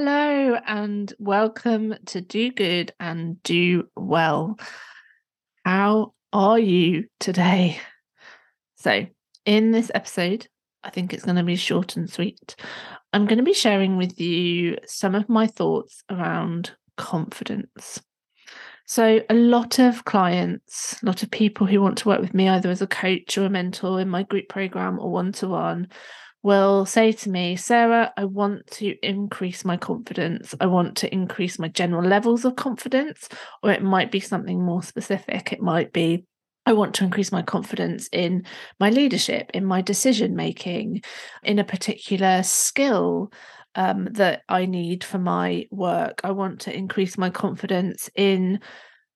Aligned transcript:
Hello, 0.00 0.54
and 0.64 1.12
welcome 1.18 1.92
to 2.06 2.20
Do 2.20 2.52
Good 2.52 2.92
and 3.00 3.42
Do 3.42 3.88
Well. 3.96 4.56
How 5.64 6.14
are 6.32 6.60
you 6.60 7.06
today? 7.18 7.80
So, 8.76 9.06
in 9.44 9.72
this 9.72 9.90
episode, 9.92 10.46
I 10.84 10.90
think 10.90 11.12
it's 11.12 11.24
going 11.24 11.34
to 11.34 11.42
be 11.42 11.56
short 11.56 11.96
and 11.96 12.08
sweet. 12.08 12.54
I'm 13.12 13.26
going 13.26 13.38
to 13.38 13.44
be 13.44 13.52
sharing 13.52 13.96
with 13.96 14.20
you 14.20 14.78
some 14.86 15.16
of 15.16 15.28
my 15.28 15.48
thoughts 15.48 16.04
around 16.08 16.70
confidence. 16.96 18.00
So, 18.86 19.20
a 19.28 19.34
lot 19.34 19.80
of 19.80 20.04
clients, 20.04 21.02
a 21.02 21.06
lot 21.06 21.24
of 21.24 21.30
people 21.32 21.66
who 21.66 21.82
want 21.82 21.98
to 21.98 22.08
work 22.08 22.20
with 22.20 22.34
me, 22.34 22.48
either 22.48 22.70
as 22.70 22.82
a 22.82 22.86
coach 22.86 23.36
or 23.36 23.46
a 23.46 23.50
mentor 23.50 24.00
in 24.00 24.08
my 24.08 24.22
group 24.22 24.48
program 24.48 25.00
or 25.00 25.10
one 25.10 25.32
to 25.32 25.48
one, 25.48 25.88
will 26.42 26.86
say 26.86 27.12
to 27.12 27.30
me, 27.30 27.56
Sarah, 27.56 28.12
I 28.16 28.24
want 28.24 28.66
to 28.72 28.94
increase 29.02 29.64
my 29.64 29.76
confidence. 29.76 30.54
I 30.60 30.66
want 30.66 30.96
to 30.98 31.12
increase 31.12 31.58
my 31.58 31.68
general 31.68 32.08
levels 32.08 32.44
of 32.44 32.56
confidence, 32.56 33.28
or 33.62 33.70
it 33.70 33.82
might 33.82 34.12
be 34.12 34.20
something 34.20 34.62
more 34.62 34.82
specific. 34.82 35.52
It 35.52 35.60
might 35.60 35.92
be, 35.92 36.24
I 36.64 36.74
want 36.74 36.94
to 36.96 37.04
increase 37.04 37.32
my 37.32 37.42
confidence 37.42 38.08
in 38.12 38.44
my 38.78 38.90
leadership, 38.90 39.50
in 39.52 39.64
my 39.64 39.82
decision 39.82 40.36
making, 40.36 41.02
in 41.42 41.58
a 41.58 41.64
particular 41.64 42.42
skill 42.42 43.32
um, 43.74 44.08
that 44.12 44.42
I 44.48 44.66
need 44.66 45.02
for 45.04 45.18
my 45.18 45.66
work. 45.70 46.20
I 46.24 46.30
want 46.30 46.60
to 46.62 46.76
increase 46.76 47.18
my 47.18 47.30
confidence 47.30 48.08
in 48.14 48.60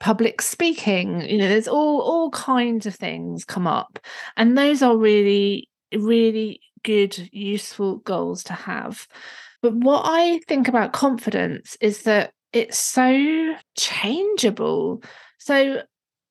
public 0.00 0.40
speaking 0.40 1.20
you 1.28 1.36
know 1.36 1.46
there's 1.46 1.68
all 1.68 2.00
all 2.00 2.30
kinds 2.30 2.86
of 2.86 2.94
things 2.94 3.44
come 3.44 3.66
up 3.66 3.98
and 4.34 4.56
those 4.56 4.80
are 4.80 4.96
really 4.96 5.68
really 5.94 6.58
good, 6.82 7.28
useful 7.32 7.98
goals 7.98 8.44
to 8.44 8.52
have. 8.52 9.06
But 9.62 9.74
what 9.74 10.02
I 10.04 10.40
think 10.48 10.68
about 10.68 10.92
confidence 10.92 11.76
is 11.80 12.02
that 12.02 12.32
it's 12.52 12.78
so 12.78 13.54
changeable. 13.76 15.02
So, 15.38 15.82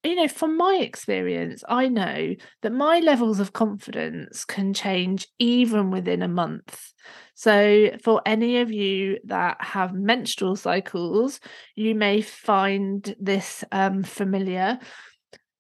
you 0.04 0.16
know, 0.16 0.28
from 0.28 0.58
my 0.58 0.80
experience, 0.82 1.64
I 1.68 1.88
know 1.90 2.36
that 2.62 2.72
my 2.72 3.00
levels 3.00 3.40
of 3.40 3.54
confidence 3.54 4.46
can 4.46 4.74
change 4.74 5.28
even 5.40 5.92
within 5.92 6.22
a 6.22 6.28
month. 6.28 6.94
So, 7.36 7.92
for 8.04 8.22
any 8.26 8.60
of 8.60 8.72
you 8.72 9.20
that 9.26 9.58
have 9.62 9.94
menstrual 9.94 10.56
cycles, 10.56 11.40
you 11.76 11.96
may 11.96 12.22
find 12.22 13.16
this 13.20 13.64
um, 13.72 14.04
familiar. 14.04 14.80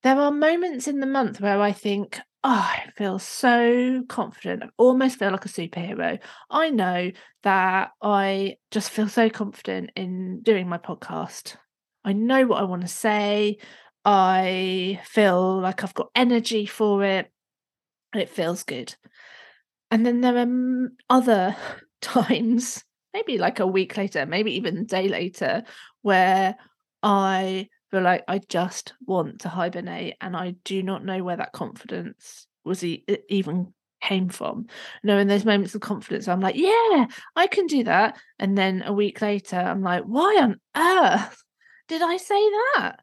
There 0.04 0.18
are 0.18 0.32
moments 0.32 0.88
in 0.88 1.00
the 1.00 1.06
month 1.06 1.42
where 1.42 1.62
I 1.62 1.72
think, 1.72 2.20
oh, 2.44 2.50
I 2.72 2.90
feel 2.96 3.20
so 3.20 4.04
confident. 4.08 4.64
I 4.64 4.68
almost 4.78 5.20
feel 5.20 5.32
like 5.32 5.46
a 5.46 5.50
superhero. 5.50 6.20
I 6.50 6.70
know 6.70 7.12
that 7.44 7.92
I 8.02 8.56
just 8.72 8.90
feel 8.90 9.10
so 9.10 9.30
confident 9.30 9.92
in 9.96 10.42
doing 10.42 10.70
my 10.70 10.78
podcast. 10.78 11.58
I 12.04 12.14
know 12.14 12.46
what 12.46 12.62
I 12.62 12.66
want 12.66 12.84
to 12.84 12.88
say. 12.88 13.58
I 14.06 15.02
feel 15.04 15.60
like 15.60 15.84
I've 15.84 15.94
got 15.94 16.12
energy 16.16 16.66
for 16.66 17.04
it. 17.04 17.30
And 18.14 18.22
it 18.22 18.30
feels 18.30 18.64
good. 18.64 18.96
And 19.92 20.06
then 20.06 20.22
there 20.22 20.38
are 20.38 20.90
other 21.10 21.56
times, 22.02 22.84
maybe 23.14 23.38
like 23.38 23.60
a 23.60 23.68
week 23.68 23.98
later, 23.98 24.26
maybe 24.26 24.56
even 24.56 24.78
a 24.78 24.84
day 24.86 25.10
later, 25.10 25.64
where 26.02 26.56
I 27.04 27.68
feel 27.92 28.02
like 28.02 28.24
I 28.28 28.40
just 28.40 28.94
want 29.06 29.42
to 29.42 29.50
hibernate 29.50 30.16
and 30.22 30.36
I 30.36 30.56
do 30.64 30.84
not 30.84 31.04
know 31.04 31.24
where 31.24 31.38
that 31.38 31.54
confidence 31.54 32.48
was 32.64 32.84
e- 32.84 33.06
even 33.30 33.74
came 34.02 34.30
from. 34.30 34.68
You 35.04 35.08
know, 35.08 35.18
in 35.18 35.28
those 35.28 35.46
moments 35.46 35.76
of 35.76 35.82
confidence, 35.82 36.28
I'm 36.28 36.40
like, 36.40 36.56
yeah, 36.56 37.08
I 37.36 37.48
can 37.48 37.68
do 37.68 37.84
that. 37.86 38.18
And 38.38 38.58
then 38.58 38.84
a 38.86 38.94
week 38.94 39.22
later, 39.22 39.58
I'm 39.58 39.82
like, 39.82 40.04
why 40.04 40.38
on 40.42 40.60
earth 40.76 41.44
did 41.88 42.02
I 42.02 42.18
say 42.18 42.50
that? 42.76 42.98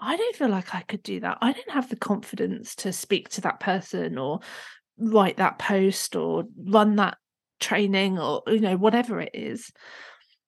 I 0.00 0.16
don't 0.16 0.36
feel 0.36 0.48
like 0.48 0.74
I 0.74 0.82
could 0.82 1.02
do 1.02 1.20
that. 1.20 1.38
I 1.40 1.52
don't 1.52 1.70
have 1.70 1.88
the 1.88 1.96
confidence 1.96 2.76
to 2.76 2.92
speak 2.92 3.30
to 3.30 3.40
that 3.42 3.60
person 3.60 4.16
or 4.16 4.40
write 4.96 5.38
that 5.38 5.58
post 5.58 6.14
or 6.14 6.44
run 6.56 6.96
that 6.96 7.18
training 7.60 8.18
or, 8.18 8.42
you 8.46 8.60
know, 8.60 8.76
whatever 8.76 9.20
it 9.20 9.30
is. 9.34 9.72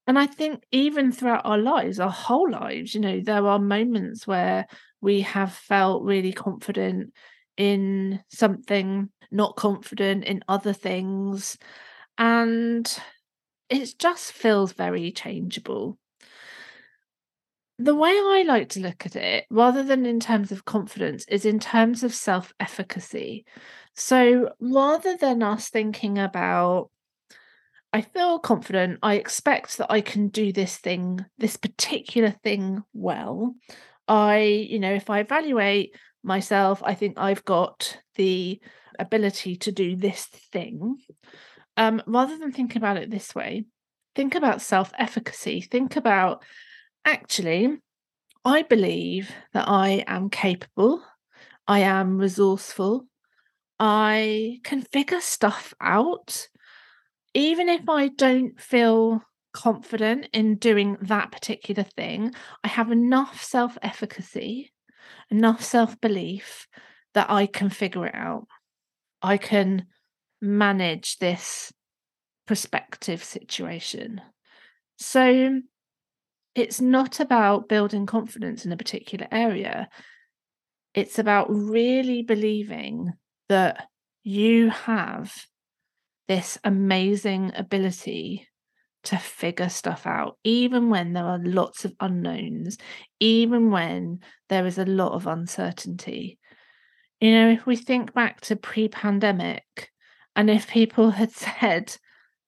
And 0.06 0.18
I 0.18 0.26
think 0.26 0.64
even 0.72 1.12
throughout 1.12 1.46
our 1.46 1.58
lives, 1.58 2.00
our 2.00 2.10
whole 2.10 2.50
lives, 2.50 2.94
you 2.94 3.00
know, 3.00 3.20
there 3.20 3.46
are 3.46 3.58
moments 3.58 4.26
where 4.26 4.66
we 5.00 5.20
have 5.22 5.52
felt 5.52 6.02
really 6.02 6.32
confident 6.32 7.12
in 7.56 8.22
something, 8.28 9.10
not 9.30 9.56
confident 9.56 10.24
in 10.24 10.42
other 10.48 10.72
things. 10.72 11.58
And 12.18 12.92
it 13.68 13.94
just 13.98 14.32
feels 14.32 14.72
very 14.72 15.12
changeable. 15.12 15.98
The 17.78 17.94
way 17.94 18.10
I 18.10 18.44
like 18.46 18.68
to 18.70 18.80
look 18.80 19.06
at 19.06 19.16
it, 19.16 19.46
rather 19.48 19.82
than 19.82 20.04
in 20.04 20.20
terms 20.20 20.52
of 20.52 20.66
confidence, 20.66 21.24
is 21.28 21.46
in 21.46 21.58
terms 21.58 22.02
of 22.02 22.14
self 22.14 22.52
efficacy. 22.60 23.46
So 23.94 24.50
rather 24.60 25.16
than 25.16 25.42
us 25.42 25.70
thinking 25.70 26.18
about 26.18 26.90
I 27.92 28.02
feel 28.02 28.38
confident. 28.38 29.00
I 29.02 29.14
expect 29.14 29.78
that 29.78 29.90
I 29.90 30.00
can 30.00 30.28
do 30.28 30.52
this 30.52 30.76
thing, 30.76 31.24
this 31.38 31.56
particular 31.56 32.30
thing 32.30 32.82
well. 32.92 33.56
I, 34.06 34.38
you 34.38 34.78
know, 34.78 34.92
if 34.92 35.10
I 35.10 35.20
evaluate 35.20 35.96
myself, 36.22 36.82
I 36.84 36.94
think 36.94 37.18
I've 37.18 37.44
got 37.44 37.98
the 38.14 38.60
ability 38.98 39.56
to 39.56 39.72
do 39.72 39.96
this 39.96 40.26
thing. 40.26 40.98
Um, 41.76 42.02
rather 42.06 42.38
than 42.38 42.52
think 42.52 42.76
about 42.76 42.96
it 42.96 43.10
this 43.10 43.34
way, 43.34 43.64
think 44.14 44.34
about 44.34 44.62
self 44.62 44.92
efficacy. 44.98 45.60
Think 45.60 45.96
about 45.96 46.44
actually, 47.04 47.78
I 48.44 48.62
believe 48.62 49.30
that 49.52 49.68
I 49.68 50.04
am 50.06 50.30
capable, 50.30 51.02
I 51.66 51.80
am 51.80 52.18
resourceful, 52.18 53.06
I 53.80 54.60
can 54.62 54.82
figure 54.82 55.20
stuff 55.20 55.74
out 55.80 56.48
even 57.34 57.68
if 57.68 57.88
I 57.88 58.08
don't 58.08 58.60
feel 58.60 59.22
confident 59.52 60.28
in 60.32 60.56
doing 60.56 60.96
that 61.02 61.32
particular 61.32 61.82
thing, 61.82 62.32
I 62.64 62.68
have 62.68 62.91
enough 62.91 63.42
self 63.42 63.76
efficacy, 63.82 64.72
enough 65.30 65.62
self 65.62 66.00
belief 66.00 66.66
that 67.14 67.30
I 67.30 67.46
can 67.46 67.70
figure 67.70 68.06
it 68.06 68.14
out. 68.14 68.46
I 69.22 69.36
can 69.36 69.86
manage 70.41 71.18
this 71.18 71.72
prospective 72.46 73.22
situation. 73.22 74.20
So 74.97 75.60
it's 76.54 76.80
not 76.80 77.20
about 77.20 77.68
building 77.68 78.06
confidence 78.06 78.64
in 78.64 78.72
a 78.72 78.76
particular 78.76 79.28
area. 79.30 79.88
It's 80.94 81.18
about 81.18 81.47
really 81.50 82.22
believing 82.22 83.12
that 83.48 83.86
you 84.24 84.70
have 84.70 85.32
this 86.30 86.56
amazing 86.62 87.50
ability 87.56 88.46
to 89.02 89.16
figure 89.16 89.68
stuff 89.68 90.06
out, 90.06 90.38
even 90.44 90.88
when 90.88 91.12
there 91.12 91.24
are 91.24 91.41
lots 91.42 91.84
of 91.84 91.92
unknowns, 91.98 92.78
even 93.18 93.72
when 93.72 94.20
there 94.48 94.64
is 94.64 94.78
a 94.78 94.84
lot 94.84 95.10
of 95.10 95.26
uncertainty. 95.26 96.38
You 97.20 97.32
know, 97.32 97.50
if 97.50 97.66
we 97.66 97.74
think 97.74 98.14
back 98.14 98.42
to 98.42 98.54
pre 98.54 98.86
pandemic, 98.86 99.91
and 100.36 100.48
if 100.48 100.68
people 100.68 101.10
had 101.20 101.32
said 101.32 101.96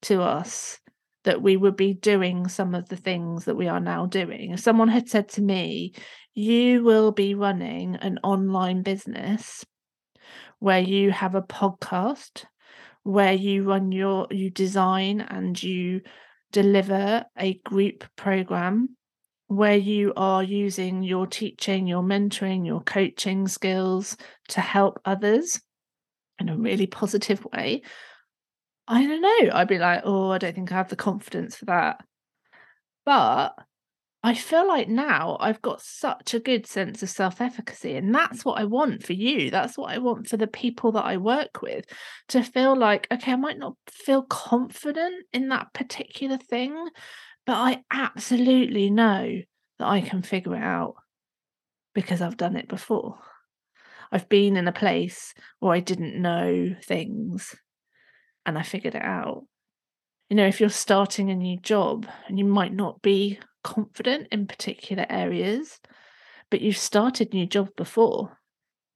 to 0.03 0.22
us 0.22 0.78
that 1.25 1.43
we 1.43 1.56
would 1.56 1.75
be 1.75 1.93
doing 1.93 2.47
some 2.47 2.76
of 2.76 2.88
the 2.88 2.97
things 2.97 3.47
that 3.47 3.56
we 3.56 3.66
are 3.66 3.81
now 3.81 4.06
doing, 4.06 4.53
if 4.53 4.60
someone 4.60 4.87
had 4.87 5.09
said 5.09 5.28
to 5.31 5.43
me, 5.43 5.93
You 6.34 6.84
will 6.84 7.10
be 7.10 7.34
running 7.34 7.97
an 7.97 8.20
online 8.22 8.82
business 8.82 9.64
where 10.60 10.78
you 10.78 11.10
have 11.10 11.34
a 11.34 11.43
podcast 11.43 12.44
where 13.04 13.32
you 13.32 13.64
run 13.64 13.92
your 13.92 14.26
you 14.30 14.50
design 14.50 15.20
and 15.20 15.60
you 15.60 16.02
deliver 16.52 17.24
a 17.36 17.54
group 17.64 18.04
program 18.16 18.96
where 19.49 19.76
you 19.76 20.12
are 20.16 20.43
using 20.43 21.02
your 21.02 21.26
teaching, 21.26 21.87
your 21.87 22.02
mentoring, 22.02 22.66
your 22.66 22.81
coaching 22.81 23.46
skills 23.49 24.16
to 24.49 24.60
help 24.60 25.00
others 25.04 25.60
in 26.38 26.49
a 26.49 26.56
really 26.56 26.87
positive 26.87 27.44
way. 27.52 27.82
I 28.88 29.06
don't 29.06 29.20
know. 29.20 29.50
I'd 29.52 29.69
be 29.69 29.78
like, 29.78 30.02
oh, 30.05 30.31
I 30.31 30.38
don't 30.38 30.55
think 30.55 30.72
I 30.72 30.76
have 30.76 30.88
the 30.88 30.96
confidence 30.96 31.56
for 31.56 31.66
that. 31.66 32.02
But 33.05 33.55
I 34.24 34.34
feel 34.34 34.66
like 34.69 34.88
now 34.88 35.36
I've 35.40 35.60
got 35.62 35.82
such 35.82 36.32
a 36.32 36.38
good 36.38 36.64
sense 36.66 37.02
of 37.02 37.10
self 37.10 37.40
efficacy, 37.40 37.96
and 37.96 38.14
that's 38.14 38.44
what 38.44 38.60
I 38.60 38.64
want 38.64 39.04
for 39.04 39.14
you. 39.14 39.50
That's 39.50 39.76
what 39.76 39.90
I 39.92 39.98
want 39.98 40.28
for 40.28 40.36
the 40.36 40.46
people 40.46 40.92
that 40.92 41.04
I 41.04 41.16
work 41.16 41.60
with 41.60 41.86
to 42.28 42.42
feel 42.44 42.76
like, 42.76 43.08
okay, 43.10 43.32
I 43.32 43.36
might 43.36 43.58
not 43.58 43.74
feel 43.90 44.22
confident 44.22 45.26
in 45.32 45.48
that 45.48 45.74
particular 45.74 46.36
thing, 46.38 46.88
but 47.46 47.54
I 47.54 47.82
absolutely 47.90 48.90
know 48.90 49.42
that 49.80 49.88
I 49.88 50.00
can 50.00 50.22
figure 50.22 50.54
it 50.54 50.62
out 50.62 50.94
because 51.94 52.22
I've 52.22 52.36
done 52.36 52.56
it 52.56 52.69
before. 52.69 53.19
I've 54.12 54.28
been 54.28 54.56
in 54.56 54.69
a 54.69 54.72
place 54.72 55.34
where 55.58 55.72
I 55.72 55.80
didn't 55.80 56.20
know 56.20 56.76
things 56.84 57.56
and 58.46 58.56
I 58.58 58.62
figured 58.62 58.94
it 58.94 59.02
out. 59.02 59.44
You 60.32 60.37
know, 60.37 60.46
if 60.46 60.61
you're 60.61 60.70
starting 60.70 61.31
a 61.31 61.34
new 61.34 61.58
job 61.58 62.06
and 62.26 62.38
you 62.38 62.46
might 62.46 62.73
not 62.73 63.02
be 63.02 63.38
confident 63.62 64.29
in 64.32 64.46
particular 64.46 65.05
areas, 65.11 65.79
but 66.50 66.62
you've 66.62 66.79
started 66.79 67.34
new 67.34 67.44
jobs 67.44 67.73
before 67.76 68.38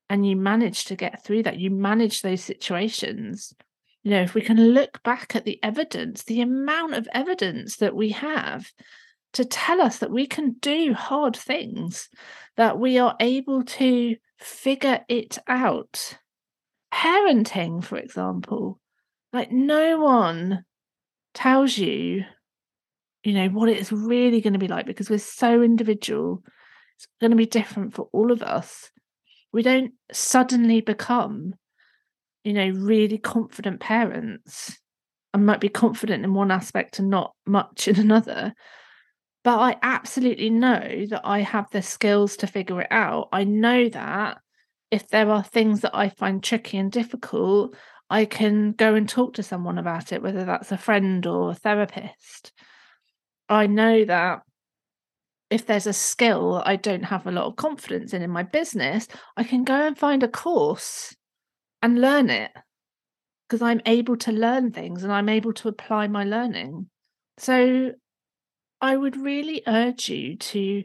and 0.09 0.27
you 0.27 0.35
managed 0.35 0.89
to 0.89 0.97
get 0.97 1.23
through 1.23 1.43
that, 1.43 1.59
you 1.59 1.71
manage 1.71 2.23
those 2.23 2.43
situations. 2.43 3.53
You 4.03 4.13
know, 4.13 4.23
if 4.23 4.33
we 4.33 4.41
can 4.41 4.73
look 4.73 5.03
back 5.03 5.37
at 5.37 5.45
the 5.45 5.63
evidence, 5.63 6.23
the 6.23 6.41
amount 6.41 6.95
of 6.95 7.07
evidence 7.13 7.77
that 7.77 7.95
we 7.95 8.13
have 8.13 8.73
to 9.35 9.45
tell 9.45 9.83
us 9.83 9.99
that 9.99 10.11
we 10.11 10.27
can 10.27 10.57
do 10.63 10.95
hard 10.95 11.37
things, 11.37 12.09
that 12.57 12.79
we 12.79 12.97
are 12.97 13.15
able 13.21 13.63
to 13.63 14.17
figure 14.39 15.05
it 15.07 15.37
out. 15.47 16.17
Parenting, 16.91 17.85
for 17.85 17.99
example, 17.99 18.81
like 19.35 19.53
no 19.53 20.01
one 20.01 20.65
tells 21.37 21.79
you, 21.79 22.25
you 23.23 23.33
know, 23.33 23.49
what 23.49 23.69
it's 23.69 23.93
really 23.93 24.41
going 24.41 24.55
to 24.55 24.59
be 24.59 24.69
like 24.69 24.87
because 24.87 25.09
we're 25.09 25.19
so 25.19 25.63
individual. 25.63 26.43
It's 26.97 27.07
going 27.21 27.31
to 27.31 27.37
be 27.37 27.47
different 27.47 27.95
for 27.95 28.09
all 28.13 28.33
of 28.33 28.43
us. 28.43 28.91
We 29.53 29.63
don't 29.63 29.93
suddenly 30.13 30.81
become, 30.81 31.55
you 32.43 32.55
know, 32.55 32.69
really 32.69 33.19
confident 33.19 33.81
parents. 33.81 34.77
I 35.35 35.39
might 35.39 35.61
be 35.61 35.69
confident 35.69 36.25
in 36.25 36.35
one 36.35 36.51
aspect 36.51 36.99
and 36.99 37.11
not 37.11 37.35
much 37.47 37.87
in 37.87 37.97
another. 38.01 38.55
But 39.45 39.59
I 39.61 39.77
absolutely 39.83 40.51
know 40.51 41.07
that 41.11 41.21
I 41.23 41.41
have 41.41 41.71
the 41.71 41.83
skills 41.83 42.37
to 42.39 42.47
figure 42.47 42.81
it 42.81 42.89
out. 42.91 43.29
I 43.33 43.45
know 43.45 43.89
that 43.91 44.39
if 44.91 45.09
there 45.09 45.31
are 45.31 45.43
things 45.43 45.83
that 45.83 45.95
I 45.95 46.09
find 46.09 46.43
tricky 46.43 46.79
and 46.79 46.91
difficult, 46.91 47.77
I 48.09 48.25
can 48.25 48.73
go 48.73 48.95
and 48.95 49.09
talk 49.09 49.35
to 49.35 49.43
someone 49.43 49.79
about 49.79 50.13
it, 50.13 50.23
whether 50.23 50.45
that's 50.45 50.73
a 50.73 50.79
friend 50.79 51.27
or 51.27 51.51
a 51.51 51.55
therapist. 51.55 52.53
I 53.49 53.67
know 53.67 54.05
that 54.05 54.43
if 55.51 55.67
there's 55.67 55.87
a 55.87 55.93
skill 55.93 56.63
I 56.65 56.77
don't 56.77 57.05
have 57.05 57.27
a 57.27 57.31
lot 57.31 57.47
of 57.47 57.57
confidence 57.57 58.13
in 58.13 58.23
in 58.23 58.31
my 58.31 58.43
business, 58.43 59.09
I 59.37 59.45
can 59.45 59.65
go 59.65 59.87
and 59.87 59.99
find 59.99 60.23
a 60.23 60.29
course 60.29 61.15
and 61.83 62.01
learn 62.01 62.31
it 62.31 62.51
because 63.49 63.63
I'm 63.63 63.81
able 63.87 64.17
to 64.19 64.33
learn 64.33 64.73
things 64.73 65.05
and 65.05 65.13
I'm 65.13 65.29
able 65.29 65.53
to 65.55 65.69
apply 65.69 66.09
my 66.09 66.25
learning. 66.25 66.89
So 67.39 67.93
I 68.81 68.97
would 68.97 69.17
really 69.17 69.63
urge 69.67 70.09
you 70.09 70.37
to 70.37 70.85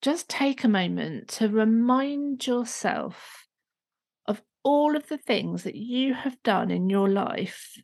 just 0.00 0.28
take 0.28 0.64
a 0.64 0.68
moment 0.68 1.28
to 1.28 1.48
remind 1.48 2.46
yourself 2.46 3.41
of 4.26 4.42
all 4.62 4.96
of 4.96 5.08
the 5.08 5.18
things 5.18 5.64
that 5.64 5.74
you 5.74 6.14
have 6.14 6.42
done 6.42 6.70
in 6.70 6.88
your 6.88 7.08
life 7.08 7.76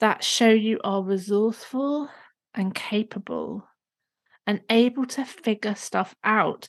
that 0.00 0.24
show 0.24 0.50
you 0.50 0.80
are 0.82 1.02
resourceful 1.02 2.08
and 2.54 2.74
capable 2.74 3.66
and 4.46 4.60
able 4.68 5.06
to 5.06 5.24
figure 5.24 5.74
stuff 5.74 6.14
out. 6.24 6.68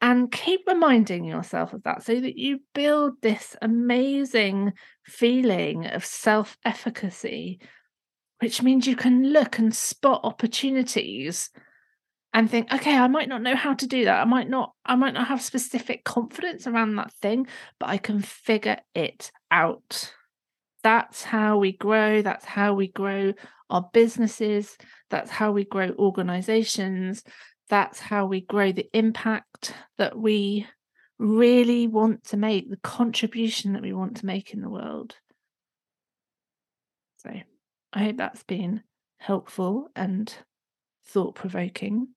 And 0.00 0.32
keep 0.32 0.62
reminding 0.66 1.24
yourself 1.24 1.72
of 1.72 1.84
that 1.84 2.02
so 2.02 2.18
that 2.18 2.36
you 2.36 2.58
build 2.74 3.22
this 3.22 3.54
amazing 3.62 4.72
feeling 5.04 5.86
of 5.86 6.04
self 6.04 6.58
efficacy, 6.64 7.60
which 8.40 8.62
means 8.62 8.88
you 8.88 8.96
can 8.96 9.28
look 9.32 9.60
and 9.60 9.72
spot 9.72 10.22
opportunities 10.24 11.50
and 12.34 12.50
think 12.50 12.72
okay 12.72 12.96
i 12.96 13.08
might 13.08 13.28
not 13.28 13.42
know 13.42 13.56
how 13.56 13.74
to 13.74 13.86
do 13.86 14.04
that. 14.04 14.20
I 14.20 14.24
might 14.24 14.48
not 14.48 14.72
i 14.84 14.94
might 14.94 15.14
not 15.14 15.28
have 15.28 15.42
specific 15.42 16.04
confidence 16.04 16.66
around 16.66 16.96
that 16.96 17.12
thing 17.14 17.46
but 17.78 17.88
i 17.88 17.98
can 17.98 18.20
figure 18.20 18.78
it 18.94 19.30
out. 19.50 20.12
That's 20.82 21.22
how 21.22 21.58
we 21.58 21.72
grow. 21.72 22.22
That's 22.22 22.44
how 22.44 22.74
we 22.74 22.88
grow 22.88 23.34
our 23.70 23.88
businesses. 23.92 24.76
That's 25.10 25.30
how 25.30 25.52
we 25.52 25.64
grow 25.64 25.90
organizations. 25.98 27.22
That's 27.68 28.00
how 28.00 28.26
we 28.26 28.40
grow 28.40 28.72
the 28.72 28.88
impact 28.92 29.74
that 29.98 30.18
we 30.18 30.66
really 31.18 31.86
want 31.86 32.24
to 32.24 32.36
make 32.36 32.68
the 32.68 32.78
contribution 32.78 33.74
that 33.74 33.82
we 33.82 33.92
want 33.92 34.16
to 34.16 34.26
make 34.26 34.52
in 34.52 34.60
the 34.60 34.68
world. 34.68 35.14
So 37.18 37.30
i 37.92 38.04
hope 38.04 38.16
that's 38.16 38.42
been 38.42 38.82
helpful 39.18 39.88
and 39.94 40.34
thought 41.06 41.36
provoking 41.36 42.08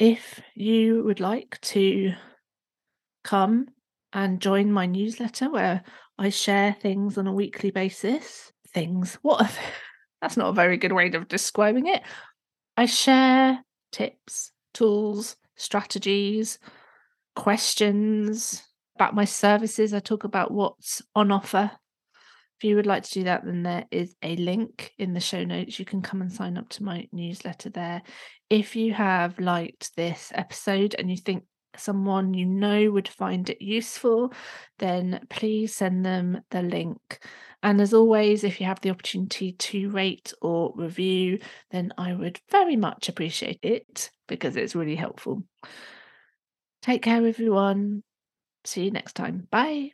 if 0.00 0.40
you 0.54 1.04
would 1.04 1.20
like 1.20 1.60
to 1.60 2.14
come 3.22 3.68
and 4.14 4.40
join 4.40 4.72
my 4.72 4.86
newsletter 4.86 5.50
where 5.50 5.84
I 6.18 6.30
share 6.30 6.74
things 6.80 7.18
on 7.18 7.26
a 7.26 7.32
weekly 7.32 7.70
basis, 7.70 8.50
things, 8.72 9.18
what 9.20 9.56
that's 10.22 10.38
not 10.38 10.48
a 10.48 10.54
very 10.54 10.78
good 10.78 10.92
way 10.92 11.10
of 11.10 11.28
describing 11.28 11.86
it. 11.86 12.02
I 12.78 12.86
share 12.86 13.62
tips, 13.92 14.52
tools, 14.72 15.36
strategies, 15.56 16.58
questions 17.36 18.62
about 18.96 19.14
my 19.14 19.26
services. 19.26 19.92
I 19.92 20.00
talk 20.00 20.24
about 20.24 20.50
what's 20.50 21.02
on 21.14 21.30
offer 21.30 21.70
if 22.60 22.64
you 22.64 22.76
would 22.76 22.86
like 22.86 23.04
to 23.04 23.14
do 23.14 23.24
that, 23.24 23.42
then 23.46 23.62
there 23.62 23.86
is 23.90 24.14
a 24.22 24.36
link 24.36 24.92
in 24.98 25.14
the 25.14 25.20
show 25.20 25.44
notes. 25.44 25.78
You 25.78 25.86
can 25.86 26.02
come 26.02 26.20
and 26.20 26.30
sign 26.30 26.58
up 26.58 26.68
to 26.70 26.82
my 26.82 27.08
newsletter 27.10 27.70
there. 27.70 28.02
If 28.50 28.76
you 28.76 28.92
have 28.92 29.38
liked 29.38 29.96
this 29.96 30.30
episode 30.34 30.94
and 30.98 31.10
you 31.10 31.16
think 31.16 31.44
someone 31.78 32.34
you 32.34 32.44
know 32.44 32.90
would 32.90 33.08
find 33.08 33.48
it 33.48 33.62
useful, 33.62 34.34
then 34.78 35.20
please 35.30 35.74
send 35.74 36.04
them 36.04 36.42
the 36.50 36.60
link. 36.60 37.24
And 37.62 37.80
as 37.80 37.94
always, 37.94 38.44
if 38.44 38.60
you 38.60 38.66
have 38.66 38.82
the 38.82 38.90
opportunity 38.90 39.52
to 39.52 39.88
rate 39.88 40.34
or 40.42 40.74
review, 40.76 41.38
then 41.70 41.94
I 41.96 42.12
would 42.12 42.40
very 42.50 42.76
much 42.76 43.08
appreciate 43.08 43.60
it 43.62 44.10
because 44.28 44.56
it's 44.56 44.74
really 44.74 44.96
helpful. 44.96 45.44
Take 46.82 47.00
care, 47.00 47.26
everyone. 47.26 48.02
See 48.66 48.84
you 48.84 48.90
next 48.90 49.14
time. 49.14 49.48
Bye. 49.50 49.92